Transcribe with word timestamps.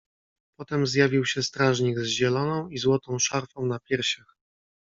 "Potem 0.57 0.87
zjawił 0.87 1.25
się 1.25 1.43
strażnik 1.43 1.99
z 1.99 2.03
zieloną 2.05 2.69
i 2.69 2.77
złotą 2.77 3.19
szarfą 3.19 3.65
na 3.65 3.79
piersiach." 3.79 4.37